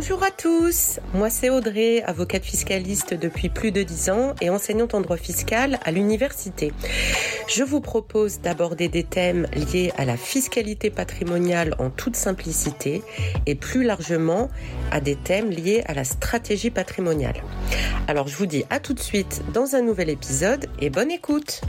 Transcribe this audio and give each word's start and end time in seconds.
Bonjour 0.00 0.22
à 0.22 0.30
tous, 0.30 0.98
moi 1.12 1.28
c'est 1.28 1.50
Audrey, 1.50 2.02
avocate 2.06 2.42
fiscaliste 2.42 3.12
depuis 3.12 3.50
plus 3.50 3.70
de 3.70 3.82
10 3.82 4.08
ans 4.08 4.34
et 4.40 4.48
enseignante 4.48 4.94
en 4.94 5.02
droit 5.02 5.18
fiscal 5.18 5.78
à 5.84 5.90
l'université. 5.90 6.72
Je 7.48 7.62
vous 7.62 7.82
propose 7.82 8.40
d'aborder 8.40 8.88
des 8.88 9.04
thèmes 9.04 9.46
liés 9.52 9.92
à 9.98 10.06
la 10.06 10.16
fiscalité 10.16 10.88
patrimoniale 10.88 11.74
en 11.78 11.90
toute 11.90 12.16
simplicité 12.16 13.02
et 13.44 13.54
plus 13.54 13.82
largement 13.84 14.48
à 14.90 15.02
des 15.02 15.16
thèmes 15.16 15.50
liés 15.50 15.82
à 15.84 15.92
la 15.92 16.04
stratégie 16.04 16.70
patrimoniale. 16.70 17.42
Alors 18.08 18.26
je 18.26 18.36
vous 18.36 18.46
dis 18.46 18.64
à 18.70 18.80
tout 18.80 18.94
de 18.94 19.00
suite 19.00 19.42
dans 19.52 19.74
un 19.74 19.82
nouvel 19.82 20.08
épisode 20.08 20.64
et 20.78 20.88
bonne 20.88 21.10
écoute. 21.10 21.60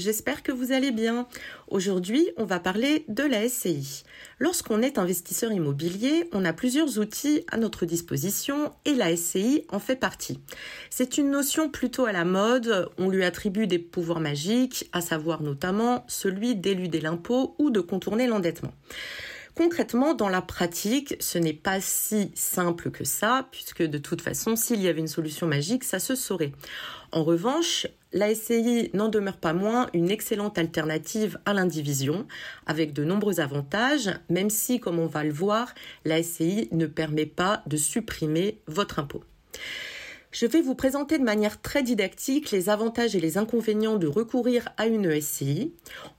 J'espère 0.00 0.42
que 0.42 0.52
vous 0.52 0.72
allez 0.72 0.90
bien. 0.90 1.26
Aujourd'hui, 1.68 2.28
on 2.36 2.44
va 2.44 2.58
parler 2.58 3.04
de 3.08 3.22
la 3.22 3.48
SCI. 3.48 4.04
Lorsqu'on 4.38 4.82
est 4.82 4.98
investisseur 4.98 5.52
immobilier, 5.52 6.28
on 6.32 6.44
a 6.44 6.52
plusieurs 6.52 6.98
outils 6.98 7.44
à 7.50 7.56
notre 7.56 7.86
disposition 7.86 8.72
et 8.84 8.94
la 8.94 9.14
SCI 9.14 9.64
en 9.68 9.78
fait 9.78 9.96
partie. 9.96 10.40
C'est 10.88 11.18
une 11.18 11.30
notion 11.30 11.68
plutôt 11.68 12.06
à 12.06 12.12
la 12.12 12.24
mode, 12.24 12.88
on 12.98 13.08
lui 13.08 13.24
attribue 13.24 13.66
des 13.66 13.78
pouvoirs 13.78 14.20
magiques, 14.20 14.88
à 14.92 15.00
savoir 15.00 15.42
notamment 15.42 16.04
celui 16.08 16.56
d'éluder 16.56 17.00
l'impôt 17.00 17.54
ou 17.58 17.70
de 17.70 17.80
contourner 17.80 18.26
l'endettement. 18.26 18.72
Concrètement, 19.60 20.14
dans 20.14 20.30
la 20.30 20.40
pratique, 20.40 21.16
ce 21.20 21.36
n'est 21.36 21.52
pas 21.52 21.82
si 21.82 22.32
simple 22.34 22.90
que 22.90 23.04
ça, 23.04 23.46
puisque 23.50 23.82
de 23.82 23.98
toute 23.98 24.22
façon, 24.22 24.56
s'il 24.56 24.80
y 24.80 24.88
avait 24.88 25.00
une 25.00 25.06
solution 25.06 25.46
magique, 25.46 25.84
ça 25.84 25.98
se 25.98 26.14
saurait. 26.14 26.52
En 27.12 27.24
revanche, 27.24 27.86
la 28.14 28.34
SCI 28.34 28.88
n'en 28.94 29.10
demeure 29.10 29.36
pas 29.36 29.52
moins 29.52 29.90
une 29.92 30.10
excellente 30.10 30.56
alternative 30.56 31.38
à 31.44 31.52
l'indivision, 31.52 32.26
avec 32.64 32.94
de 32.94 33.04
nombreux 33.04 33.38
avantages, 33.38 34.08
même 34.30 34.48
si, 34.48 34.80
comme 34.80 34.98
on 34.98 35.06
va 35.06 35.24
le 35.24 35.32
voir, 35.32 35.74
la 36.06 36.22
SCI 36.22 36.70
ne 36.72 36.86
permet 36.86 37.26
pas 37.26 37.62
de 37.66 37.76
supprimer 37.76 38.62
votre 38.66 38.98
impôt. 38.98 39.24
Je 40.32 40.46
vais 40.46 40.62
vous 40.62 40.76
présenter 40.76 41.18
de 41.18 41.24
manière 41.24 41.60
très 41.60 41.82
didactique 41.82 42.52
les 42.52 42.68
avantages 42.68 43.16
et 43.16 43.20
les 43.20 43.36
inconvénients 43.36 43.96
de 43.96 44.06
recourir 44.06 44.68
à 44.76 44.86
une 44.86 45.20
SCI. 45.20 45.74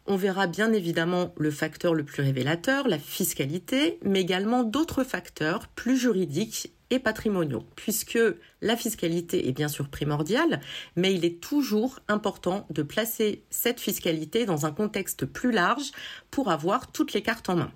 On 0.05 0.17
verra 0.17 0.47
bien 0.47 0.73
évidemment 0.73 1.33
le 1.37 1.49
facteur 1.49 1.93
le 1.93 2.03
plus 2.03 2.21
révélateur, 2.21 2.89
la 2.89 2.99
fiscalité, 2.99 3.99
mais 4.03 4.19
également 4.19 4.63
d'autres 4.63 5.05
facteurs 5.05 5.69
plus 5.69 5.95
juridiques 5.95 6.73
et 6.89 6.99
patrimoniaux, 6.99 7.63
puisque 7.77 8.19
la 8.61 8.75
fiscalité 8.75 9.47
est 9.47 9.53
bien 9.53 9.69
sûr 9.69 9.87
primordiale, 9.87 10.59
mais 10.97 11.13
il 11.13 11.23
est 11.23 11.39
toujours 11.39 12.01
important 12.09 12.67
de 12.69 12.83
placer 12.83 13.45
cette 13.49 13.79
fiscalité 13.79 14.45
dans 14.45 14.65
un 14.65 14.71
contexte 14.71 15.25
plus 15.25 15.53
large 15.53 15.91
pour 16.31 16.51
avoir 16.51 16.91
toutes 16.91 17.13
les 17.13 17.21
cartes 17.21 17.47
en 17.47 17.55
main. 17.55 17.71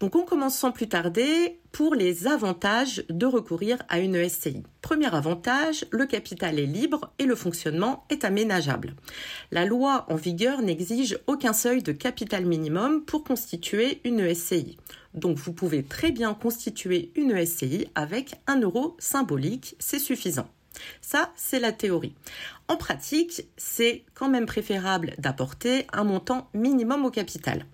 Donc 0.00 0.14
on 0.14 0.24
commence 0.24 0.56
sans 0.56 0.70
plus 0.70 0.88
tarder 0.88 1.58
pour 1.72 1.94
les 1.94 2.28
avantages 2.28 3.04
de 3.08 3.26
recourir 3.26 3.78
à 3.88 3.98
une 3.98 4.28
SCI. 4.28 4.62
Premier 4.80 5.12
avantage, 5.12 5.86
le 5.90 6.06
capital 6.06 6.60
est 6.60 6.66
libre 6.66 7.12
et 7.18 7.24
le 7.24 7.34
fonctionnement 7.34 8.06
est 8.08 8.24
aménageable. 8.24 8.94
La 9.50 9.64
loi 9.64 10.06
en 10.08 10.14
vigueur 10.14 10.62
n'exige 10.62 11.18
aucun 11.26 11.52
seuil 11.52 11.82
de 11.82 11.90
capital 11.90 12.46
minimum 12.46 13.04
pour 13.04 13.24
constituer 13.24 14.00
une 14.04 14.32
SCI. 14.32 14.76
Donc 15.14 15.36
vous 15.36 15.52
pouvez 15.52 15.82
très 15.82 16.12
bien 16.12 16.32
constituer 16.32 17.10
une 17.16 17.44
SCI 17.44 17.88
avec 17.96 18.36
un 18.46 18.60
euro 18.60 18.96
symbolique, 19.00 19.74
c'est 19.80 19.98
suffisant. 19.98 20.48
Ça, 21.00 21.32
c'est 21.34 21.58
la 21.58 21.72
théorie. 21.72 22.14
En 22.68 22.76
pratique, 22.76 23.42
c'est 23.56 24.04
quand 24.14 24.28
même 24.28 24.46
préférable 24.46 25.14
d'apporter 25.18 25.88
un 25.92 26.04
montant 26.04 26.48
minimum 26.54 27.04
au 27.04 27.10
capital. 27.10 27.66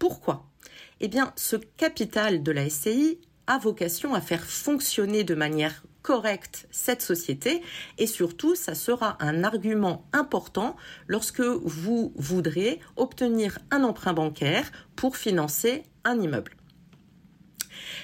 Pourquoi? 0.00 0.49
Eh 1.00 1.08
bien, 1.08 1.32
ce 1.36 1.56
capital 1.56 2.42
de 2.42 2.52
la 2.52 2.68
SCI 2.68 3.20
a 3.46 3.58
vocation 3.58 4.14
à 4.14 4.20
faire 4.20 4.44
fonctionner 4.44 5.24
de 5.24 5.34
manière 5.34 5.82
correcte 6.02 6.66
cette 6.70 7.02
société 7.02 7.62
et 7.98 8.06
surtout 8.06 8.54
ça 8.54 8.74
sera 8.74 9.16
un 9.20 9.44
argument 9.44 10.08
important 10.12 10.76
lorsque 11.08 11.40
vous 11.40 12.12
voudrez 12.16 12.80
obtenir 12.96 13.58
un 13.70 13.84
emprunt 13.84 14.14
bancaire 14.14 14.70
pour 14.96 15.16
financer 15.16 15.82
un 16.04 16.20
immeuble. 16.20 16.56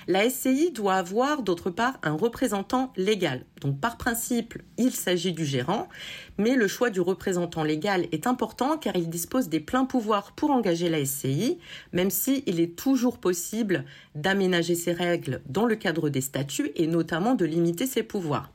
La 0.08 0.28
SCI 0.28 0.72
doit 0.72 0.94
avoir 0.94 1.42
d'autre 1.42 1.70
part 1.70 1.98
un 2.02 2.12
représentant 2.12 2.92
légal. 2.96 3.44
Donc 3.60 3.80
par 3.80 3.96
principe, 3.96 4.54
il 4.76 4.92
s'agit 4.92 5.32
du 5.32 5.46
gérant, 5.46 5.88
mais 6.36 6.56
le 6.56 6.68
choix 6.68 6.90
du 6.90 7.00
représentant 7.00 7.64
légal 7.64 8.06
est 8.12 8.26
important 8.26 8.76
car 8.76 8.96
il 8.96 9.08
dispose 9.08 9.48
des 9.48 9.60
pleins 9.60 9.86
pouvoirs 9.86 10.32
pour 10.32 10.50
engager 10.50 10.90
la 10.90 11.04
SCI, 11.04 11.58
même 11.92 12.10
si 12.10 12.42
il 12.46 12.60
est 12.60 12.76
toujours 12.76 13.18
possible 13.18 13.84
d'aménager 14.14 14.74
ses 14.74 14.92
règles 14.92 15.40
dans 15.46 15.64
le 15.64 15.76
cadre 15.76 16.10
des 16.10 16.20
statuts 16.20 16.70
et 16.76 16.86
notamment 16.86 17.34
de 17.34 17.46
limiter 17.46 17.86
ses 17.86 18.02
pouvoirs. 18.02 18.50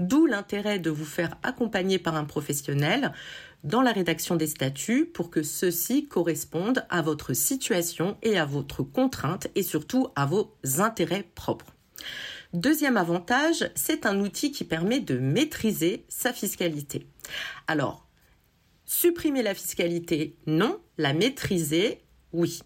D'où 0.00 0.26
l'intérêt 0.26 0.78
de 0.78 0.90
vous 0.90 1.04
faire 1.04 1.36
accompagner 1.42 1.98
par 1.98 2.16
un 2.16 2.24
professionnel 2.24 3.12
dans 3.64 3.82
la 3.82 3.92
rédaction 3.92 4.36
des 4.36 4.46
statuts 4.46 5.06
pour 5.06 5.30
que 5.30 5.42
ceux-ci 5.42 6.06
correspondent 6.06 6.86
à 6.88 7.02
votre 7.02 7.34
situation 7.34 8.16
et 8.22 8.38
à 8.38 8.44
votre 8.44 8.82
contrainte 8.82 9.48
et 9.54 9.62
surtout 9.62 10.08
à 10.14 10.24
vos 10.24 10.54
intérêts 10.78 11.28
propres. 11.34 11.74
Deuxième 12.52 12.96
avantage, 12.96 13.70
c'est 13.74 14.06
un 14.06 14.20
outil 14.20 14.52
qui 14.52 14.64
permet 14.64 15.00
de 15.00 15.18
maîtriser 15.18 16.04
sa 16.08 16.32
fiscalité. 16.32 17.06
Alors, 17.66 18.06
supprimer 18.84 19.42
la 19.42 19.54
fiscalité, 19.54 20.36
non, 20.46 20.80
la 20.98 21.12
maîtriser, 21.12 22.00
oui. 22.32 22.60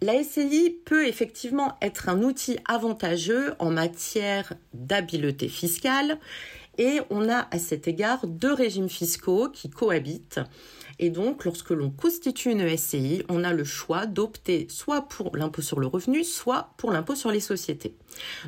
La 0.00 0.22
SCI 0.22 0.76
peut 0.84 1.06
effectivement 1.06 1.78
être 1.80 2.08
un 2.08 2.22
outil 2.22 2.58
avantageux 2.66 3.54
en 3.58 3.70
matière 3.70 4.52
d'habileté 4.74 5.48
fiscale 5.48 6.18
et 6.78 7.00
on 7.10 7.28
a 7.28 7.48
à 7.50 7.58
cet 7.58 7.88
égard 7.88 8.26
deux 8.26 8.52
régimes 8.52 8.88
fiscaux 8.88 9.48
qui 9.48 9.70
cohabitent. 9.70 10.40
Et 10.98 11.10
donc, 11.10 11.44
lorsque 11.44 11.70
l'on 11.70 11.90
constitue 11.90 12.50
une 12.50 12.76
SCI, 12.76 13.24
on 13.28 13.42
a 13.42 13.52
le 13.52 13.64
choix 13.64 14.06
d'opter 14.06 14.66
soit 14.70 15.02
pour 15.02 15.36
l'impôt 15.36 15.62
sur 15.62 15.80
le 15.80 15.86
revenu, 15.86 16.22
soit 16.22 16.74
pour 16.76 16.92
l'impôt 16.92 17.14
sur 17.14 17.30
les 17.30 17.40
sociétés. 17.40 17.96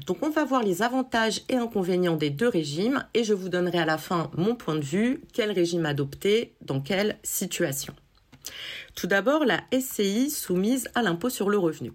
Donc, 0.06 0.18
on 0.22 0.30
va 0.30 0.44
voir 0.44 0.62
les 0.62 0.82
avantages 0.82 1.42
et 1.48 1.56
inconvénients 1.56 2.16
des 2.16 2.30
deux 2.30 2.48
régimes 2.48 3.04
et 3.14 3.24
je 3.24 3.34
vous 3.34 3.48
donnerai 3.48 3.78
à 3.78 3.86
la 3.86 3.98
fin 3.98 4.30
mon 4.36 4.54
point 4.54 4.76
de 4.76 4.84
vue, 4.84 5.22
quel 5.32 5.50
régime 5.50 5.86
adopter, 5.86 6.54
dans 6.60 6.80
quelle 6.80 7.18
situation? 7.22 7.94
Tout 8.94 9.06
d'abord, 9.06 9.44
la 9.44 9.62
SCI 9.72 10.30
soumise 10.30 10.88
à 10.94 11.02
l'impôt 11.02 11.30
sur 11.30 11.50
le 11.50 11.58
revenu. 11.58 11.92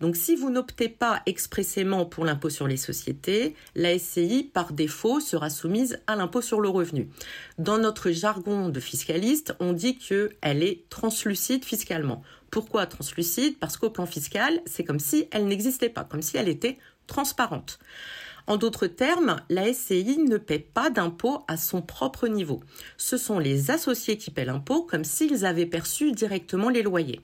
Donc 0.00 0.16
si 0.16 0.34
vous 0.34 0.50
n'optez 0.50 0.88
pas 0.88 1.22
expressément 1.26 2.04
pour 2.04 2.24
l'impôt 2.24 2.50
sur 2.50 2.66
les 2.66 2.76
sociétés, 2.76 3.54
la 3.76 3.96
SCI 3.96 4.50
par 4.52 4.72
défaut 4.72 5.20
sera 5.20 5.48
soumise 5.48 6.00
à 6.08 6.16
l'impôt 6.16 6.42
sur 6.42 6.60
le 6.60 6.68
revenu. 6.68 7.08
Dans 7.58 7.78
notre 7.78 8.10
jargon 8.10 8.68
de 8.68 8.80
fiscaliste, 8.80 9.54
on 9.60 9.72
dit 9.72 9.98
qu'elle 9.98 10.64
est 10.64 10.88
translucide 10.88 11.64
fiscalement. 11.64 12.24
Pourquoi 12.50 12.86
translucide? 12.86 13.58
Parce 13.60 13.76
qu'au 13.76 13.90
plan 13.90 14.06
fiscal, 14.06 14.60
c'est 14.66 14.82
comme 14.82 14.98
si 14.98 15.28
elle 15.30 15.46
n'existait 15.46 15.88
pas, 15.88 16.02
comme 16.02 16.22
si 16.22 16.36
elle 16.36 16.48
était 16.48 16.78
transparente. 17.06 17.78
En 18.46 18.56
d'autres 18.56 18.86
termes, 18.86 19.36
la 19.48 19.72
SCI 19.72 20.18
ne 20.18 20.36
paie 20.36 20.58
pas 20.58 20.90
d'impôt 20.90 21.44
à 21.48 21.56
son 21.56 21.82
propre 21.82 22.28
niveau. 22.28 22.60
Ce 22.96 23.16
sont 23.16 23.38
les 23.38 23.70
associés 23.70 24.16
qui 24.16 24.30
paient 24.30 24.44
l'impôt 24.44 24.82
comme 24.82 25.04
s'ils 25.04 25.44
avaient 25.44 25.66
perçu 25.66 26.12
directement 26.12 26.68
les 26.68 26.82
loyers. 26.82 27.20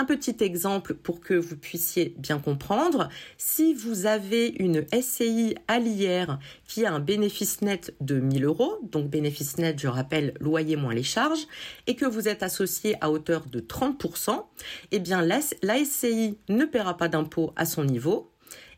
Un 0.00 0.06
petit 0.06 0.36
exemple 0.40 0.94
pour 0.94 1.20
que 1.20 1.34
vous 1.34 1.56
puissiez 1.56 2.14
bien 2.16 2.38
comprendre. 2.38 3.10
Si 3.36 3.74
vous 3.74 4.06
avez 4.06 4.48
une 4.58 4.86
SCI 4.98 5.56
à 5.68 5.78
l'IR 5.78 6.38
qui 6.66 6.86
a 6.86 6.94
un 6.94 7.00
bénéfice 7.00 7.60
net 7.60 7.94
de 8.00 8.18
1000 8.18 8.46
euros, 8.46 8.78
donc 8.82 9.10
bénéfice 9.10 9.58
net, 9.58 9.78
je 9.78 9.88
rappelle, 9.88 10.32
loyer 10.40 10.76
moins 10.76 10.94
les 10.94 11.02
charges, 11.02 11.46
et 11.86 11.96
que 11.96 12.06
vous 12.06 12.28
êtes 12.28 12.42
associé 12.42 12.96
à 13.02 13.10
hauteur 13.10 13.44
de 13.44 13.60
30%, 13.60 14.42
eh 14.90 15.00
bien 15.00 15.20
la, 15.20 15.40
la 15.62 15.84
SCI 15.84 16.38
ne 16.48 16.64
paiera 16.64 16.96
pas 16.96 17.08
d'impôt 17.08 17.52
à 17.56 17.66
son 17.66 17.84
niveau, 17.84 18.30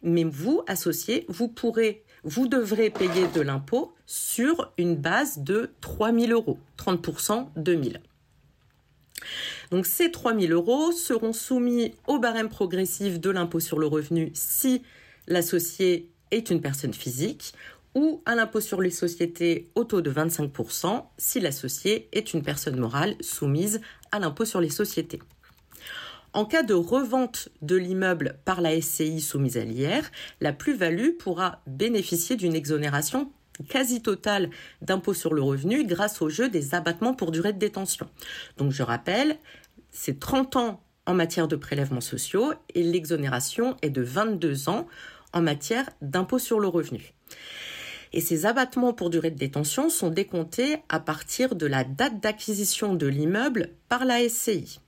mais 0.03 0.25
vous, 0.25 0.63
associé, 0.67 1.27
vous 1.29 1.49
pourrez 1.49 2.05
vous 2.25 2.47
devrez 2.47 2.91
payer 2.91 3.27
de 3.35 3.41
l'impôt 3.41 3.93
sur 4.07 4.73
une 4.79 4.95
base 4.95 5.39
de 5.39 5.73
3000 5.81 6.33
euros, 6.33 6.59
30% 6.79 7.49
de 7.57 7.75
1000. 7.75 8.01
Donc 9.71 9.87
ces 9.87 10.11
3 10.11 10.39
000 10.39 10.53
euros 10.53 10.93
seront 10.93 11.33
soumis 11.33 11.95
au 12.07 12.19
barème 12.19 12.49
progressif 12.49 13.21
de 13.21 13.31
l'impôt 13.31 13.61
sur 13.61 13.79
le 13.79 13.87
revenu 13.87 14.31
si 14.35 14.83
l'associé 15.27 16.11
est 16.31 16.51
une 16.51 16.61
personne 16.61 16.95
physique 16.95 17.55
ou 17.95 18.23
à 18.25 18.35
l'impôt 18.35 18.61
sur 18.61 18.81
les 18.81 18.91
sociétés 18.91 19.71
au 19.75 19.85
taux 19.85 20.01
de 20.01 20.11
25% 20.11 21.05
si 21.19 21.41
l'associé 21.41 22.09
est 22.13 22.35
une 22.35 22.43
personne 22.43 22.79
morale 22.79 23.15
soumise 23.21 23.81
à 24.11 24.19
l'impôt 24.19 24.45
sur 24.45 24.61
les 24.61 24.71
sociétés. 24.71 25.21
En 26.35 26.47
cas 26.47 26.63
de 26.63 26.73
revente 26.73 27.51
de 27.61 27.77
l'immeuble 27.77 28.39
par 28.47 28.63
la 28.63 28.81
SCI 28.81 29.21
soumise 29.21 29.59
à 29.59 29.65
l'IR, 29.65 30.11
la 30.41 30.55
plus-value 30.55 31.11
pourra 31.19 31.61
bénéficier 31.67 32.37
d'une 32.37 32.55
exonération 32.55 33.31
quasi 33.69 34.01
totale 34.01 34.49
d'impôt 34.81 35.13
sur 35.13 35.35
le 35.35 35.43
revenu 35.43 35.85
grâce 35.85 36.23
au 36.23 36.31
jeu 36.31 36.49
des 36.49 36.75
abattements 36.75 37.13
pour 37.13 37.33
durée 37.33 37.53
de 37.53 37.59
détention. 37.59 38.09
Donc 38.57 38.73
je 38.73 38.83
rappelle, 38.83 39.37
c'est 39.91 40.19
30 40.19 40.57
ans 40.57 40.83
en 41.05 41.13
matière 41.13 41.49
de 41.49 41.57
prélèvements 41.57 42.01
sociaux 42.01 42.55
et 42.75 42.83
l'exonération 42.83 43.77
est 43.83 43.91
de 43.91 44.03
22 44.03 44.71
ans 44.71 44.87
en 45.35 45.43
matière 45.43 45.91
d'impôt 46.01 46.39
sur 46.39 46.61
le 46.61 46.69
revenu. 46.69 47.13
Et 48.15 48.21
ces 48.21 48.47
abattements 48.47 48.95
pour 48.95 49.11
durée 49.11 49.31
de 49.31 49.39
détention 49.39 49.91
sont 49.91 50.11
décomptés 50.11 50.77
à 50.89 51.01
partir 51.01 51.55
de 51.55 51.67
la 51.67 51.85
date 51.85 52.21
d'acquisition 52.21 52.95
de 52.95 53.07
l'immeuble 53.07 53.71
par 53.89 54.05
la 54.05 54.27
SCI. 54.27 54.81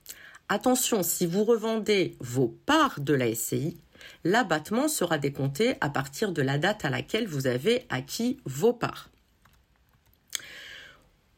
Attention, 0.47 1.01
si 1.01 1.25
vous 1.25 1.43
revendez 1.43 2.15
vos 2.19 2.55
parts 2.67 2.99
de 2.99 3.15
la 3.15 3.33
SCI, 3.33 3.77
l'abattement 4.23 4.87
sera 4.87 5.17
décompté 5.17 5.75
à 5.81 5.89
partir 5.89 6.31
de 6.31 6.43
la 6.43 6.59
date 6.59 6.85
à 6.85 6.91
laquelle 6.91 7.27
vous 7.27 7.47
avez 7.47 7.85
acquis 7.89 8.37
vos 8.45 8.73
parts. 8.73 9.09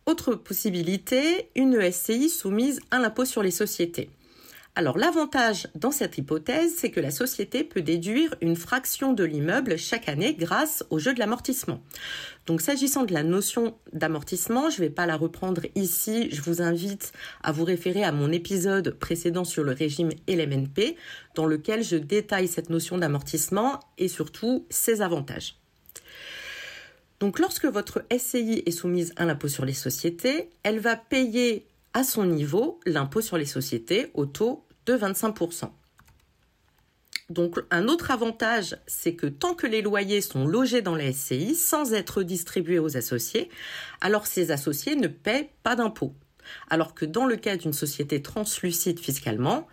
Autre 0.05 0.35
possibilité, 0.35 1.49
une 1.55 1.89
SCI 1.89 2.29
soumise 2.29 2.81
à 2.91 2.99
l'impôt 2.99 3.25
sur 3.25 3.43
les 3.43 3.51
sociétés. 3.51 4.09
Alors 4.77 4.99
l'avantage 4.99 5.67
dans 5.73 5.89
cette 5.89 6.19
hypothèse, 6.19 6.75
c'est 6.77 6.91
que 6.91 6.99
la 6.99 7.09
société 7.09 7.63
peut 7.63 7.81
déduire 7.81 8.35
une 8.41 8.55
fraction 8.55 9.11
de 9.11 9.23
l'immeuble 9.23 9.75
chaque 9.75 10.07
année 10.07 10.35
grâce 10.35 10.85
au 10.91 10.99
jeu 10.99 11.15
de 11.15 11.19
l'amortissement. 11.19 11.81
Donc 12.45 12.61
s'agissant 12.61 13.03
de 13.03 13.11
la 13.11 13.23
notion 13.23 13.75
d'amortissement, 13.93 14.69
je 14.69 14.75
ne 14.75 14.85
vais 14.85 14.93
pas 14.93 15.07
la 15.07 15.17
reprendre 15.17 15.63
ici, 15.73 16.29
je 16.31 16.43
vous 16.43 16.61
invite 16.61 17.11
à 17.41 17.51
vous 17.51 17.63
référer 17.63 18.03
à 18.03 18.11
mon 18.11 18.31
épisode 18.31 18.91
précédent 18.91 19.45
sur 19.45 19.63
le 19.63 19.71
régime 19.71 20.11
LMNP, 20.27 20.95
dans 21.33 21.47
lequel 21.47 21.83
je 21.83 21.95
détaille 21.95 22.47
cette 22.47 22.69
notion 22.69 22.99
d'amortissement 22.99 23.79
et 23.97 24.07
surtout 24.07 24.67
ses 24.69 25.01
avantages. 25.01 25.55
Donc 27.19 27.39
lorsque 27.39 27.65
votre 27.65 28.05
SCI 28.15 28.61
est 28.63 28.69
soumise 28.69 29.11
à 29.15 29.25
l'impôt 29.25 29.47
sur 29.47 29.65
les 29.65 29.73
sociétés, 29.73 30.51
elle 30.61 30.77
va 30.77 30.95
payer 30.95 31.65
à 31.95 32.03
son 32.03 32.25
niveau 32.25 32.79
l'impôt 32.85 33.21
sur 33.21 33.39
les 33.39 33.47
sociétés 33.47 34.11
au 34.13 34.27
taux 34.27 34.66
de 34.87 34.97
25%. 34.97 35.69
Donc 37.29 37.59
un 37.71 37.89
autre 37.89 38.11
avantage, 38.11 38.77
c'est 38.87 39.13
que 39.13 39.27
tant 39.27 39.53
que 39.53 39.67
les 39.67 39.81
loyers 39.81 40.21
sont 40.21 40.47
logés 40.47 40.81
dans 40.81 40.95
la 40.95 41.11
SCI 41.11 41.55
sans 41.55 41.93
être 41.93 42.23
distribués 42.23 42.79
aux 42.79 42.95
associés, 42.95 43.49
alors 43.99 44.25
ces 44.25 44.51
associés 44.51 44.95
ne 44.95 45.07
paient 45.07 45.49
pas 45.61 45.75
d'impôt. 45.75 46.15
Alors 46.69 46.95
que 46.95 47.05
dans 47.05 47.25
le 47.25 47.35
cas 47.35 47.57
d'une 47.57 47.73
société 47.73 48.21
translucide 48.21 48.99
fiscalement, 48.99 49.67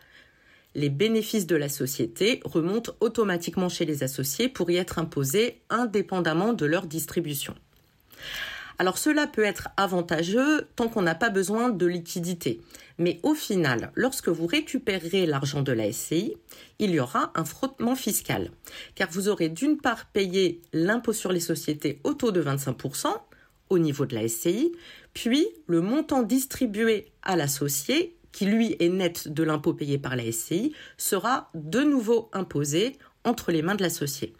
les 0.75 0.91
bénéfices 0.91 1.47
de 1.47 1.55
la 1.55 1.69
société 1.69 2.41
remontent 2.45 2.93
automatiquement 2.99 3.69
chez 3.69 3.85
les 3.85 4.03
associés 4.03 4.49
pour 4.49 4.69
y 4.73 4.77
être 4.77 4.99
imposés 4.99 5.63
indépendamment 5.71 6.53
de 6.53 6.67
leur 6.67 6.87
distribution. 6.87 7.55
Alors 8.79 8.99
cela 8.99 9.27
peut 9.27 9.45
être 9.45 9.69
avantageux 9.77 10.69
tant 10.75 10.89
qu'on 10.89 11.03
n'a 11.03 11.15
pas 11.15 11.31
besoin 11.31 11.71
de 11.71 11.87
liquidité. 11.87 12.61
Mais 12.99 13.21
au 13.23 13.35
final, 13.35 13.93
lorsque 13.95 14.29
vous 14.29 14.47
récupérerez 14.47 15.27
l'argent 15.27 15.63
de 15.63 15.73
la 15.73 15.93
SCI, 15.93 16.37
il 16.79 16.91
y 16.91 17.01
aura 17.01 17.33
un 17.35 17.45
frottement 17.45 17.95
fiscal. 17.95 18.51
Car 18.95 19.09
vous 19.11 19.29
aurez 19.29 19.49
d'une 19.49 19.79
part 19.79 20.07
payé 20.07 20.61
l'impôt 20.73 21.13
sur 21.13 21.33
les 21.33 21.41
sociétés 21.41 22.01
au 22.05 22.15
taux 22.15 22.33
de 22.33 22.43
25% 22.43 23.09
au 23.71 23.79
niveau 23.79 24.07
de 24.07 24.15
la 24.15 24.29
SCI, 24.29 24.73
puis 25.15 25.47
le 25.67 25.81
montant 25.81 26.23
distribué 26.23 27.07
à 27.23 27.37
l'associé, 27.37 28.17
qui 28.33 28.47
lui 28.47 28.77
est 28.79 28.89
net 28.89 29.29
de 29.29 29.43
l'impôt 29.43 29.75
payé 29.75 29.99
par 29.99 30.17
la 30.17 30.31
SCI, 30.31 30.75
sera 30.99 31.51
de 31.55 31.81
nouveau 31.81 32.29
imposé 32.33 32.99
entre 33.25 33.53
les 33.53 33.63
mains 33.63 33.75
de 33.75 33.83
l'associé. 33.83 34.35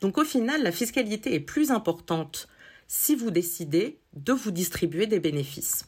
Donc 0.00 0.18
au 0.18 0.24
final, 0.24 0.62
la 0.62 0.72
fiscalité 0.72 1.34
est 1.34 1.40
plus 1.40 1.70
importante 1.70 2.48
si 2.94 3.14
vous 3.14 3.30
décidez 3.30 3.98
de 4.12 4.34
vous 4.34 4.50
distribuer 4.50 5.06
des 5.06 5.18
bénéfices. 5.18 5.86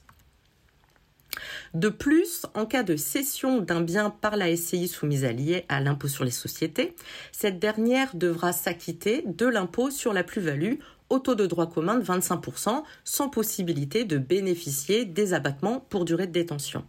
De 1.75 1.91
plus, 1.91 2.47
en 2.55 2.65
cas 2.65 2.83
de 2.83 2.97
cession 2.97 3.61
d'un 3.61 3.83
bien 3.83 4.09
par 4.09 4.37
la 4.37 4.57
SCI 4.57 4.89
soumise 4.89 5.27
à 5.27 5.33
à 5.69 5.81
l'impôt 5.81 6.09
sur 6.09 6.25
les 6.25 6.31
sociétés, 6.31 6.97
cette 7.31 7.59
dernière 7.59 8.17
devra 8.17 8.55
s'acquitter 8.55 9.23
de 9.27 9.45
l'impôt 9.45 9.91
sur 9.91 10.15
la 10.15 10.25
plus-value 10.25 10.77
au 11.11 11.19
taux 11.19 11.35
de 11.35 11.45
droit 11.45 11.69
commun 11.69 11.99
de 11.99 12.05
25% 12.05 12.83
sans 13.05 13.29
possibilité 13.29 14.07
de 14.07 14.17
bénéficier 14.17 15.05
des 15.05 15.35
abattements 15.35 15.81
pour 15.81 16.07
durée 16.07 16.27
de 16.27 16.33
détention. 16.33 16.87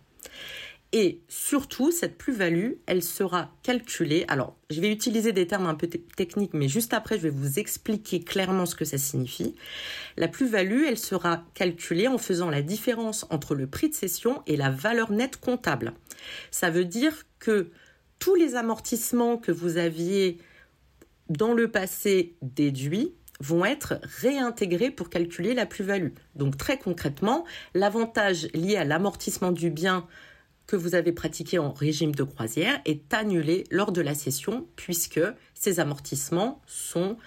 Et 0.98 1.20
surtout, 1.28 1.92
cette 1.92 2.18
plus-value, 2.18 2.76
elle 2.86 3.04
sera 3.04 3.52
calculée. 3.64 4.24
Alors, 4.30 4.56
je 4.70 4.80
vais 4.80 4.90
utiliser 4.90 5.34
des 5.34 5.46
termes 5.46 5.68
un 5.68 5.76
peu 5.76 5.88
techniques, 5.88 6.54
mais 6.54 6.70
juste 6.70 6.94
après, 6.94 7.18
je 7.18 7.24
vais 7.24 7.32
vous 7.32 7.60
expliquer 7.60 8.22
clairement 8.22 8.66
ce 8.66 8.76
que 8.76 8.86
ça 8.86 8.98
signifie. 8.98 9.56
La 10.16 10.30
plus-value, 10.30 10.86
elle 10.88 10.98
sera 10.98 11.44
calculée 11.54 12.08
en 12.08 12.18
faisant 12.18 12.50
la 12.50 12.62
différence 12.62 13.26
entre 13.30 13.56
le 13.56 13.68
prix 13.68 13.90
de 13.90 13.94
cession 13.94 14.42
et 14.48 14.56
la 14.56 14.70
valeur 14.70 15.12
nette 15.12 15.36
comptable. 15.36 15.96
Ça 16.50 16.70
veut 16.70 16.86
dire 16.86 17.26
que 17.40 17.72
tous 18.18 18.36
les 18.36 18.56
amortissements 18.56 19.36
que 19.36 19.52
vous 19.52 19.76
aviez 19.76 20.38
dans 21.28 21.52
le 21.52 21.70
passé 21.70 22.38
déduits 22.42 23.16
vont 23.42 23.66
être 23.66 24.00
réintégrés 24.02 24.92
pour 24.92 25.10
calculer 25.10 25.54
la 25.56 25.66
plus-value. 25.66 26.14
Donc 26.36 26.56
très 26.56 26.78
concrètement, 26.78 27.44
l'avantage 27.74 28.48
lié 28.54 28.78
à 28.78 28.86
l'amortissement 28.86 29.52
du 29.52 29.70
bien 29.70 30.08
que 30.68 30.76
vous 30.76 30.96
avez 30.96 31.12
pratiqué 31.12 31.60
en 31.60 31.72
régime 31.72 32.14
de 32.14 32.24
croisière 32.24 32.82
est 32.86 33.14
annulé 33.14 33.66
lors 33.70 33.92
de 33.92 34.02
la 34.02 34.16
session 34.16 34.68
puisque 34.76 35.22
ces 35.54 35.80
amortissements 35.80 36.62
sont 36.66 37.18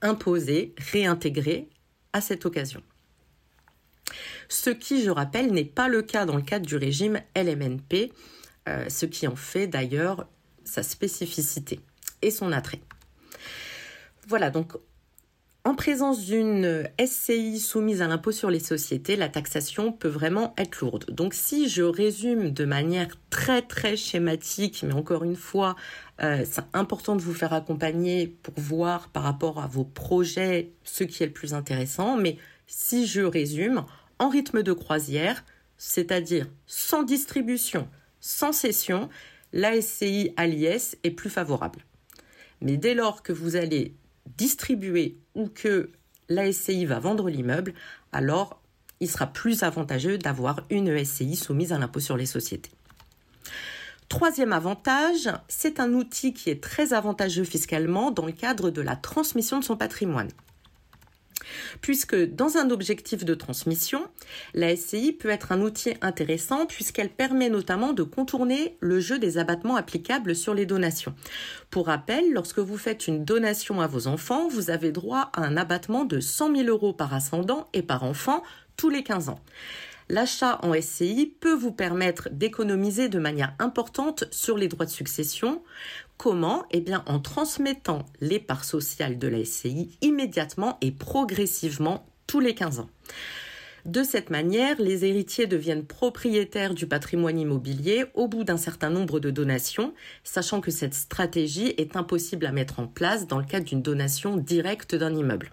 imposés, 0.00 0.74
réintégrés 0.78 1.68
à 2.12 2.20
cette 2.20 2.44
occasion. 2.44 2.82
Ce 4.48 4.70
qui, 4.70 5.02
je 5.02 5.10
rappelle, 5.10 5.52
n'est 5.52 5.64
pas 5.64 5.88
le 5.88 6.02
cas 6.02 6.26
dans 6.26 6.36
le 6.36 6.42
cadre 6.42 6.66
du 6.66 6.76
régime 6.76 7.20
LMNP, 7.36 8.12
euh, 8.68 8.88
ce 8.88 9.06
qui 9.06 9.26
en 9.26 9.36
fait 9.36 9.66
d'ailleurs 9.66 10.28
sa 10.64 10.82
spécificité 10.82 11.80
et 12.20 12.30
son 12.30 12.52
attrait. 12.52 12.80
Voilà, 14.28 14.50
donc 14.50 14.74
en 15.64 15.76
présence 15.76 16.24
d'une 16.24 16.88
SCI 16.98 17.60
soumise 17.60 18.02
à 18.02 18.08
l'impôt 18.08 18.32
sur 18.32 18.50
les 18.50 18.58
sociétés, 18.58 19.14
la 19.14 19.28
taxation 19.28 19.92
peut 19.92 20.08
vraiment 20.08 20.54
être 20.58 20.80
lourde. 20.80 21.04
Donc 21.10 21.34
si 21.34 21.68
je 21.68 21.82
résume 21.82 22.50
de 22.50 22.64
manière 22.64 23.08
très 23.30 23.62
très 23.62 23.96
schématique, 23.96 24.82
mais 24.82 24.92
encore 24.92 25.22
une 25.22 25.36
fois, 25.36 25.76
euh, 26.20 26.44
c'est 26.44 26.64
important 26.72 27.14
de 27.14 27.22
vous 27.22 27.32
faire 27.32 27.52
accompagner 27.52 28.26
pour 28.26 28.54
voir 28.56 29.08
par 29.10 29.22
rapport 29.22 29.62
à 29.62 29.68
vos 29.68 29.84
projets 29.84 30.72
ce 30.82 31.04
qui 31.04 31.22
est 31.22 31.26
le 31.26 31.32
plus 31.32 31.54
intéressant. 31.54 32.16
Mais 32.16 32.38
si 32.66 33.06
je 33.06 33.20
résume, 33.20 33.84
en 34.18 34.28
rythme 34.28 34.64
de 34.64 34.72
croisière, 34.72 35.44
c'est-à-dire 35.78 36.48
sans 36.66 37.04
distribution, 37.04 37.88
sans 38.20 38.52
cession, 38.52 39.08
la 39.52 39.80
SCI 39.80 40.32
à 40.36 40.48
l'IS 40.48 40.96
est 41.04 41.10
plus 41.12 41.30
favorable. 41.30 41.84
Mais 42.60 42.76
dès 42.76 42.94
lors 42.94 43.22
que 43.22 43.32
vous 43.32 43.54
allez 43.54 43.94
distribuer 44.36 45.18
ou 45.34 45.48
que 45.48 45.90
la 46.28 46.50
SCI 46.52 46.86
va 46.86 46.98
vendre 46.98 47.28
l'immeuble, 47.28 47.74
alors 48.12 48.60
il 49.00 49.10
sera 49.10 49.26
plus 49.26 49.62
avantageux 49.62 50.18
d'avoir 50.18 50.60
une 50.70 51.04
SCI 51.04 51.36
soumise 51.36 51.72
à 51.72 51.78
l'impôt 51.78 52.00
sur 52.00 52.16
les 52.16 52.26
sociétés. 52.26 52.70
Troisième 54.08 54.52
avantage, 54.52 55.30
c'est 55.48 55.80
un 55.80 55.94
outil 55.94 56.34
qui 56.34 56.50
est 56.50 56.62
très 56.62 56.92
avantageux 56.92 57.44
fiscalement 57.44 58.10
dans 58.10 58.26
le 58.26 58.32
cadre 58.32 58.70
de 58.70 58.82
la 58.82 58.94
transmission 58.94 59.58
de 59.58 59.64
son 59.64 59.76
patrimoine 59.76 60.28
puisque 61.80 62.16
dans 62.16 62.56
un 62.56 62.70
objectif 62.70 63.24
de 63.24 63.34
transmission, 63.34 64.06
la 64.54 64.74
SCI 64.76 65.12
peut 65.12 65.30
être 65.30 65.52
un 65.52 65.60
outil 65.60 65.94
intéressant 66.00 66.66
puisqu'elle 66.66 67.10
permet 67.10 67.48
notamment 67.48 67.92
de 67.92 68.02
contourner 68.02 68.76
le 68.80 69.00
jeu 69.00 69.18
des 69.18 69.38
abattements 69.38 69.76
applicables 69.76 70.34
sur 70.34 70.54
les 70.54 70.66
donations. 70.66 71.14
Pour 71.70 71.86
rappel, 71.86 72.32
lorsque 72.32 72.58
vous 72.58 72.78
faites 72.78 73.08
une 73.08 73.24
donation 73.24 73.80
à 73.80 73.86
vos 73.86 74.06
enfants, 74.06 74.48
vous 74.48 74.70
avez 74.70 74.92
droit 74.92 75.30
à 75.34 75.42
un 75.42 75.56
abattement 75.56 76.04
de 76.04 76.20
100 76.20 76.56
000 76.56 76.68
euros 76.68 76.92
par 76.92 77.14
ascendant 77.14 77.68
et 77.72 77.82
par 77.82 78.02
enfant 78.02 78.42
tous 78.76 78.88
les 78.88 79.02
15 79.02 79.28
ans. 79.28 79.40
L'achat 80.12 80.58
en 80.62 80.78
SCI 80.78 81.34
peut 81.40 81.54
vous 81.54 81.72
permettre 81.72 82.28
d'économiser 82.30 83.08
de 83.08 83.18
manière 83.18 83.54
importante 83.58 84.24
sur 84.30 84.58
les 84.58 84.68
droits 84.68 84.84
de 84.84 84.90
succession. 84.90 85.62
Comment? 86.18 86.66
Eh 86.70 86.82
bien 86.82 87.02
en 87.06 87.18
transmettant 87.18 88.04
les 88.20 88.38
parts 88.38 88.66
sociales 88.66 89.18
de 89.18 89.26
la 89.26 89.42
SCI 89.42 89.96
immédiatement 90.02 90.76
et 90.82 90.90
progressivement 90.90 92.04
tous 92.26 92.40
les 92.40 92.54
15 92.54 92.80
ans. 92.80 92.90
De 93.86 94.02
cette 94.02 94.28
manière, 94.28 94.78
les 94.78 95.06
héritiers 95.06 95.46
deviennent 95.46 95.86
propriétaires 95.86 96.74
du 96.74 96.86
patrimoine 96.86 97.38
immobilier 97.38 98.04
au 98.12 98.28
bout 98.28 98.44
d'un 98.44 98.58
certain 98.58 98.90
nombre 98.90 99.18
de 99.18 99.30
donations, 99.30 99.94
sachant 100.24 100.60
que 100.60 100.70
cette 100.70 100.92
stratégie 100.92 101.72
est 101.78 101.96
impossible 101.96 102.44
à 102.44 102.52
mettre 102.52 102.80
en 102.80 102.86
place 102.86 103.26
dans 103.26 103.38
le 103.38 103.46
cadre 103.46 103.64
d'une 103.64 103.80
donation 103.80 104.36
directe 104.36 104.94
d'un 104.94 105.14
immeuble. 105.14 105.52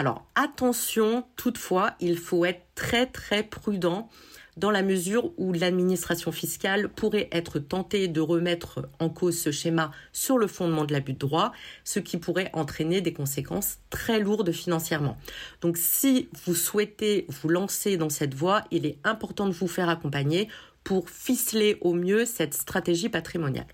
Alors 0.00 0.24
attention, 0.34 1.24
toutefois, 1.36 1.92
il 2.00 2.16
faut 2.16 2.46
être 2.46 2.62
très 2.74 3.04
très 3.04 3.42
prudent 3.42 4.08
dans 4.56 4.70
la 4.70 4.80
mesure 4.80 5.30
où 5.36 5.52
l'administration 5.52 6.32
fiscale 6.32 6.88
pourrait 6.88 7.28
être 7.32 7.58
tentée 7.58 8.08
de 8.08 8.22
remettre 8.22 8.88
en 8.98 9.10
cause 9.10 9.38
ce 9.38 9.50
schéma 9.50 9.90
sur 10.14 10.38
le 10.38 10.46
fondement 10.46 10.86
de 10.86 10.94
l'abus 10.94 11.12
de 11.12 11.18
droit, 11.18 11.52
ce 11.84 11.98
qui 11.98 12.16
pourrait 12.16 12.48
entraîner 12.54 13.02
des 13.02 13.12
conséquences 13.12 13.76
très 13.90 14.20
lourdes 14.20 14.52
financièrement. 14.52 15.18
Donc 15.60 15.76
si 15.76 16.30
vous 16.46 16.54
souhaitez 16.54 17.26
vous 17.28 17.50
lancer 17.50 17.98
dans 17.98 18.08
cette 18.08 18.32
voie, 18.32 18.64
il 18.70 18.86
est 18.86 18.96
important 19.04 19.48
de 19.48 19.52
vous 19.52 19.68
faire 19.68 19.90
accompagner 19.90 20.48
pour 20.82 21.10
ficeler 21.10 21.76
au 21.82 21.92
mieux 21.92 22.24
cette 22.24 22.54
stratégie 22.54 23.10
patrimoniale. 23.10 23.66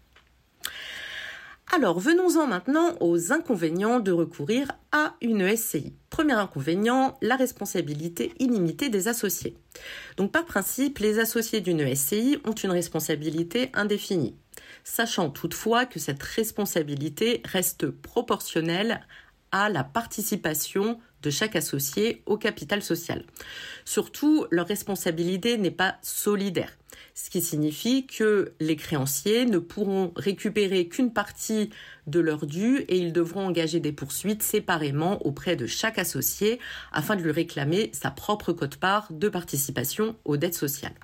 Alors 1.74 1.98
venons-en 1.98 2.46
maintenant 2.46 2.94
aux 3.00 3.32
inconvénients 3.32 3.98
de 3.98 4.12
recourir 4.12 4.70
à 4.92 5.14
une 5.20 5.54
SCI. 5.56 5.94
Premier 6.10 6.34
inconvénient, 6.34 7.18
la 7.20 7.36
responsabilité 7.36 8.32
illimitée 8.38 8.88
des 8.88 9.08
associés. 9.08 9.56
Donc 10.16 10.30
par 10.30 10.44
principe, 10.44 10.98
les 11.00 11.18
associés 11.18 11.60
d'une 11.60 11.94
SCI 11.94 12.38
ont 12.44 12.52
une 12.52 12.70
responsabilité 12.70 13.70
indéfinie, 13.74 14.36
sachant 14.84 15.28
toutefois 15.28 15.86
que 15.86 15.98
cette 15.98 16.22
responsabilité 16.22 17.42
reste 17.44 17.90
proportionnelle 17.90 19.04
à 19.50 19.68
la 19.68 19.84
participation 19.84 21.00
de 21.26 21.30
chaque 21.30 21.56
associé 21.56 22.22
au 22.26 22.36
capital 22.36 22.82
social. 22.82 23.24
Surtout, 23.84 24.46
leur 24.52 24.68
responsabilité 24.68 25.58
n'est 25.58 25.72
pas 25.72 25.96
solidaire 26.02 26.70
ce 27.14 27.30
qui 27.30 27.40
signifie 27.40 28.06
que 28.06 28.52
les 28.60 28.76
créanciers 28.76 29.46
ne 29.46 29.58
pourront 29.58 30.12
récupérer 30.16 30.86
qu'une 30.86 31.12
partie 31.12 31.70
de 32.06 32.20
leur 32.20 32.46
dû 32.46 32.84
et 32.88 32.98
ils 32.98 33.12
devront 33.12 33.46
engager 33.46 33.80
des 33.80 33.92
poursuites 33.92 34.42
séparément 34.42 35.24
auprès 35.26 35.56
de 35.56 35.66
chaque 35.66 35.98
associé 35.98 36.60
afin 36.92 37.16
de 37.16 37.22
lui 37.22 37.32
réclamer 37.32 37.90
sa 37.92 38.10
propre 38.10 38.52
cote-part 38.52 39.08
de 39.10 39.30
participation 39.30 40.16
aux 40.26 40.36
dettes 40.36 40.54
sociales. 40.54 40.94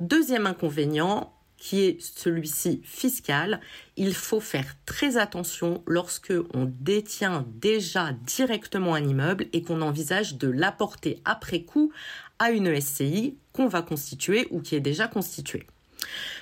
Deuxième 0.00 0.46
inconvénient, 0.46 1.32
qui 1.60 1.82
est 1.82 2.00
celui-ci 2.00 2.80
fiscal, 2.82 3.60
il 3.96 4.14
faut 4.14 4.40
faire 4.40 4.76
très 4.86 5.18
attention 5.18 5.84
lorsque 5.86 6.32
on 6.54 6.64
détient 6.64 7.46
déjà 7.54 8.12
directement 8.24 8.94
un 8.94 9.04
immeuble 9.04 9.46
et 9.52 9.62
qu'on 9.62 9.82
envisage 9.82 10.36
de 10.36 10.48
l'apporter 10.48 11.20
après 11.26 11.62
coup 11.62 11.92
à 12.38 12.50
une 12.50 12.80
SCI 12.80 13.36
qu'on 13.52 13.68
va 13.68 13.82
constituer 13.82 14.48
ou 14.50 14.62
qui 14.62 14.74
est 14.74 14.80
déjà 14.80 15.06
constituée. 15.06 15.66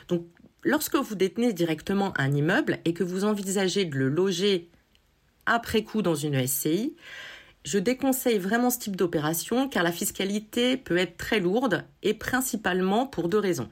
Donc, 0.06 0.24
lorsque 0.62 0.94
vous 0.94 1.16
détenez 1.16 1.52
directement 1.52 2.14
un 2.16 2.32
immeuble 2.32 2.78
et 2.84 2.94
que 2.94 3.02
vous 3.02 3.24
envisagez 3.24 3.84
de 3.84 3.96
le 3.96 4.08
loger 4.08 4.70
après 5.46 5.82
coup 5.82 6.00
dans 6.00 6.14
une 6.14 6.46
SCI, 6.46 6.94
je 7.64 7.78
déconseille 7.80 8.38
vraiment 8.38 8.70
ce 8.70 8.78
type 8.78 8.94
d'opération 8.94 9.68
car 9.68 9.82
la 9.82 9.90
fiscalité 9.90 10.76
peut 10.76 10.96
être 10.96 11.16
très 11.16 11.40
lourde 11.40 11.84
et 12.04 12.14
principalement 12.14 13.04
pour 13.04 13.28
deux 13.28 13.40
raisons. 13.40 13.68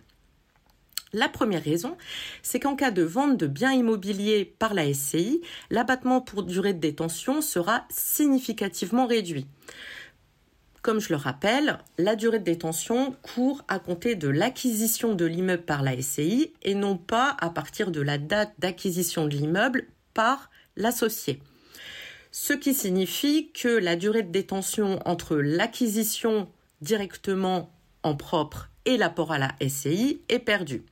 La 1.16 1.30
première 1.30 1.64
raison, 1.64 1.96
c'est 2.42 2.60
qu'en 2.60 2.76
cas 2.76 2.90
de 2.90 3.00
vente 3.00 3.38
de 3.38 3.46
biens 3.46 3.72
immobiliers 3.72 4.44
par 4.44 4.74
la 4.74 4.92
SCI, 4.92 5.40
l'abattement 5.70 6.20
pour 6.20 6.42
durée 6.42 6.74
de 6.74 6.78
détention 6.78 7.40
sera 7.40 7.86
significativement 7.88 9.06
réduit. 9.06 9.46
Comme 10.82 11.00
je 11.00 11.08
le 11.08 11.16
rappelle, 11.16 11.78
la 11.96 12.16
durée 12.16 12.38
de 12.38 12.44
détention 12.44 13.16
court 13.22 13.64
à 13.66 13.78
compter 13.78 14.14
de 14.14 14.28
l'acquisition 14.28 15.14
de 15.14 15.24
l'immeuble 15.24 15.62
par 15.62 15.82
la 15.82 15.98
SCI 15.98 16.52
et 16.60 16.74
non 16.74 16.98
pas 16.98 17.34
à 17.40 17.48
partir 17.48 17.90
de 17.90 18.02
la 18.02 18.18
date 18.18 18.52
d'acquisition 18.58 19.24
de 19.24 19.36
l'immeuble 19.36 19.86
par 20.12 20.50
l'associé. 20.76 21.40
Ce 22.30 22.52
qui 22.52 22.74
signifie 22.74 23.50
que 23.52 23.68
la 23.68 23.96
durée 23.96 24.22
de 24.22 24.32
détention 24.32 25.00
entre 25.06 25.36
l'acquisition 25.36 26.50
directement 26.82 27.72
en 28.02 28.16
propre 28.16 28.68
et 28.84 28.98
l'apport 28.98 29.32
à 29.32 29.38
la 29.38 29.54
SCI 29.66 30.20
est 30.28 30.40
perdue. 30.40 30.84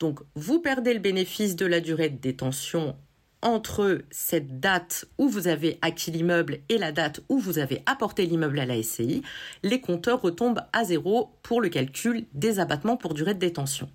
Donc 0.00 0.20
vous 0.34 0.60
perdez 0.60 0.94
le 0.94 0.98
bénéfice 0.98 1.54
de 1.54 1.66
la 1.66 1.80
durée 1.80 2.08
de 2.08 2.18
détention 2.18 2.96
entre 3.42 4.02
cette 4.10 4.60
date 4.60 5.04
où 5.18 5.28
vous 5.28 5.46
avez 5.46 5.78
acquis 5.82 6.10
l'immeuble 6.10 6.58
et 6.68 6.78
la 6.78 6.92
date 6.92 7.20
où 7.28 7.38
vous 7.38 7.58
avez 7.58 7.82
apporté 7.86 8.26
l'immeuble 8.26 8.58
à 8.58 8.66
la 8.66 8.82
SCI, 8.82 9.22
les 9.62 9.80
compteurs 9.80 10.20
retombent 10.20 10.62
à 10.72 10.84
zéro 10.84 11.30
pour 11.42 11.60
le 11.60 11.68
calcul 11.68 12.26
des 12.34 12.60
abattements 12.60 12.96
pour 12.96 13.14
durée 13.14 13.34
de 13.34 13.38
détention. 13.38 13.88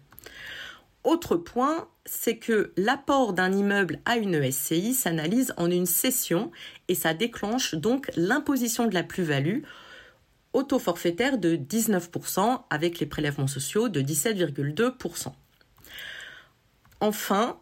Autre 1.04 1.36
point, 1.36 1.88
c'est 2.06 2.38
que 2.38 2.74
l'apport 2.78 3.34
d'un 3.34 3.52
immeuble 3.52 4.00
à 4.06 4.18
une 4.18 4.52
SCI 4.52 4.94
s'analyse 4.94 5.54
en 5.58 5.70
une 5.70 5.86
cession 5.86 6.52
et 6.88 6.96
ça 6.96 7.14
déclenche 7.14 7.76
donc 7.76 8.10
l'imposition 8.16 8.88
de 8.88 8.94
la 8.94 9.04
plus-value 9.04 9.62
au 10.54 10.64
taux 10.64 10.80
forfaitaire 10.80 11.38
de 11.38 11.56
19% 11.56 12.62
avec 12.70 13.00
les 13.00 13.06
prélèvements 13.06 13.48
sociaux 13.48 13.90
de 13.90 14.02
17,2%. 14.02 15.34
Enfin, 17.02 17.60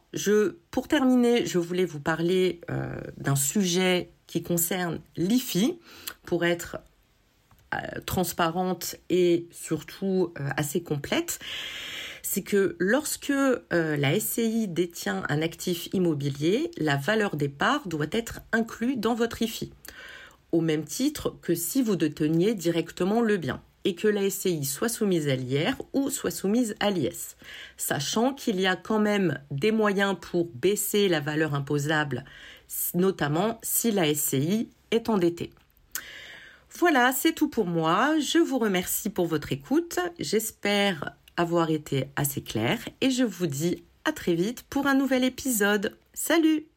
pour 0.72 0.88
terminer, 0.88 1.46
je 1.46 1.58
voulais 1.58 1.86
vous 1.86 2.00
parler 2.00 2.62
euh, 2.70 2.96
d'un 3.18 3.36
sujet 3.36 4.12
qui 4.28 4.44
concerne 4.44 5.02
l'IFI, 5.18 5.80
pour 6.26 6.46
être 6.46 6.78
euh, 7.74 8.00
transparente 8.06 8.96
et 9.10 9.48
surtout 9.52 10.34
euh, 10.40 10.50
assez 10.56 10.82
complète. 10.82 11.40
C'est 12.22 12.44
que 12.44 12.78
lorsque 12.80 13.34
la 13.70 14.20
SCI 14.20 14.68
détient 14.68 15.24
un 15.28 15.42
actif 15.42 15.90
immobilier, 15.94 16.72
la 16.78 16.96
valeur 16.96 17.36
des 17.36 17.50
parts 17.50 17.88
doit 17.88 18.08
être 18.12 18.40
inclue 18.54 18.96
dans 18.96 19.14
votre 19.14 19.42
IFI, 19.42 19.72
au 20.52 20.62
même 20.62 20.86
titre 20.86 21.36
que 21.42 21.54
si 21.54 21.82
vous 21.84 21.98
déteniez 21.98 22.56
directement 22.56 23.22
le 23.22 23.38
bien 23.38 23.62
et 23.86 23.96
que 23.96 24.08
la 24.08 24.30
SCI 24.30 24.66
soit 24.66 24.90
soumise 24.90 25.28
à 25.28 25.36
l'IR 25.36 25.76
ou 25.94 26.10
soit 26.10 26.32
soumise 26.32 26.76
à 26.80 26.90
l'IS, 26.90 27.36
sachant 27.78 28.34
qu'il 28.34 28.60
y 28.60 28.66
a 28.66 28.76
quand 28.76 29.00
même 29.00 29.40
des 29.52 29.72
moyens 29.72 30.16
pour 30.20 30.46
baisser 30.46 31.08
la 31.08 31.20
valeur 31.20 31.54
imposable, 31.54 32.24
notamment 32.94 33.60
si 33.62 33.92
la 33.92 34.14
SCI 34.14 34.70
est 34.92 35.10
endettée. 35.10 35.52
Voilà, 36.76 37.12
c'est 37.12 37.34
tout 37.34 37.50
pour 37.50 37.66
moi. 37.66 38.20
Je 38.20 38.40
vous 38.40 38.58
remercie 38.58 39.10
pour 39.10 39.28
votre 39.28 39.52
écoute. 39.52 40.00
J'espère 40.20 41.16
avoir 41.38 41.70
été 41.70 42.06
assez 42.16 42.42
clair 42.42 42.80
et 43.02 43.12
je 43.12 43.24
vous 43.24 43.48
dis 43.48 43.84
à 44.06 44.12
très 44.12 44.34
vite 44.34 44.64
pour 44.70 44.88
un 44.88 44.96
nouvel 44.96 45.24
épisode. 45.24 45.96
Salut 46.14 46.73